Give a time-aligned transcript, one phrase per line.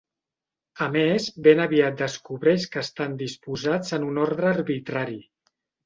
[0.85, 5.25] A més, ben aviat descobreix que estan disposats en un ordre arbitrari.